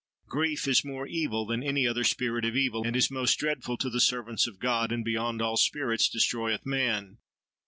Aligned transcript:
Grief 0.27 0.67
is 0.67 0.83
more 0.83 1.05
evil 1.05 1.45
than 1.45 1.61
any 1.61 1.87
other 1.87 2.03
spirit 2.03 2.43
of 2.43 2.55
evil, 2.55 2.87
and 2.87 2.95
is 2.95 3.11
most 3.11 3.37
dreadful 3.37 3.77
to 3.77 3.87
the 3.87 3.99
servants 4.01 4.47
of 4.47 4.57
God, 4.57 4.91
and 4.91 5.05
beyond 5.05 5.43
all 5.43 5.57
spirits 5.57 6.09
destroyeth 6.09 6.65
man. 6.65 7.19